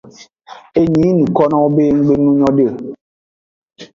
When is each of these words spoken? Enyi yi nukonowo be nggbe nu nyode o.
Enyi 0.79 1.01
yi 1.07 1.11
nukonowo 1.17 1.67
be 1.75 1.83
nggbe 1.97 2.13
nu 2.21 2.29
nyode 2.39 2.63
o. 2.71 2.73